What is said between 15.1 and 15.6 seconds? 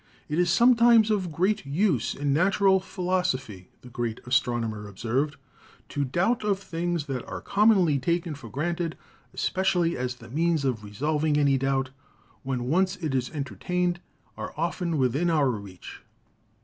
our